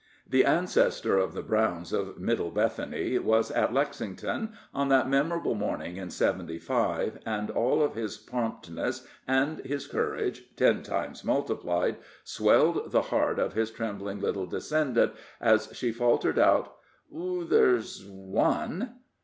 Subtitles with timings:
[0.27, 5.97] The ancestor of the Browns of Middle Bethany was at Lexington on that memorable morning
[5.97, 13.01] in '75, and all of his promptness and his courage, ten times multiplied, swelled the
[13.13, 16.77] heart of his trembling little descendant, as she faltered out:
[17.13, 19.01] "There's one."